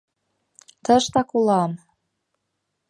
Тыштак 0.83 1.29
улам!.. 1.37 1.71